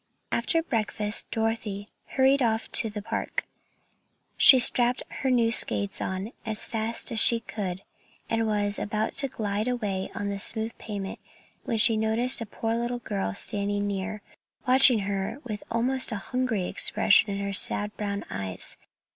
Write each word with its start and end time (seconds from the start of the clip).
After 0.31 0.63
breakfast 0.63 1.29
Dorothy 1.29 1.87
hurried 2.15 2.41
off 2.41 2.71
to 2.71 2.89
the 2.89 3.03
park. 3.03 3.45
She 4.35 4.57
strapped 4.57 5.03
her 5.19 5.51
skates 5.51 6.01
on 6.01 6.31
as 6.43 6.65
fast 6.65 7.11
as 7.11 7.19
she 7.19 7.41
could 7.41 7.83
and 8.27 8.47
was 8.47 8.77
just 8.77 8.79
about 8.79 9.13
to 9.17 9.27
glide 9.27 9.67
away 9.67 10.09
on 10.15 10.29
the 10.29 10.39
smooth 10.39 10.75
pavement 10.79 11.19
when 11.65 11.77
she 11.77 11.97
noticed 11.97 12.41
a 12.41 12.47
poor 12.47 12.73
little 12.75 12.97
girl 12.97 13.35
standing 13.35 13.85
near, 13.85 14.23
watching 14.67 15.01
her 15.01 15.39
with 15.43 15.61
almost 15.69 16.11
a 16.11 16.15
hungry 16.15 16.65
expression 16.67 17.31
in 17.35 17.39
her 17.45 17.53
sad 17.53 17.95
brown 17.95 18.25
eyes. 18.31 18.77